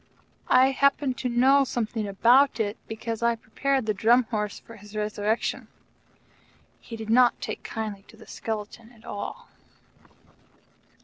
[0.47, 4.95] I happen to know something about it, because I prepared the Drum Horse for his
[4.95, 5.67] resurrection.
[6.79, 9.47] He did not take kindly to the skeleton at all.